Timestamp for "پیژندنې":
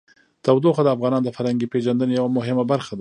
1.73-2.13